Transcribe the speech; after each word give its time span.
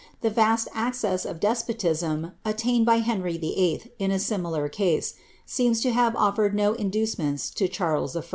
The 0.21 0.31
^'ast 0.31 0.65
access 0.73 1.25
of 1.25 1.39
despotim 1.39 2.31
attained 2.43 2.87
by 2.87 3.01
Ilcnry 3.01 3.39
VIII., 3.39 3.91
in 3.99 4.09
a 4.09 4.17
similar 4.17 4.67
case, 4.67 5.13
seems 5.45 5.79
to 5.81 5.91
have 5.91 6.13
oflbred 6.13 6.55
no 6.55 6.73
ii 6.75 6.85
(iucemonts 6.89 7.53
to 7.53 7.67
Charles 7.67 8.15
I. 8.17 8.23